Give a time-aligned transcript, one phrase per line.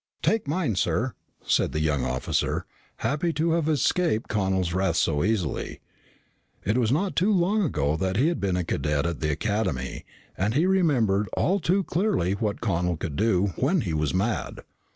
[0.23, 1.13] "Take mine, sir,"
[1.45, 2.65] said the young officer,
[3.05, 5.79] happy to have escaped Connel's wrath so easily.
[6.65, 10.03] It was not too long ago that he had been a cadet at the Academy
[10.35, 14.61] and he remembered all too clearly what Connel could do when he was mad.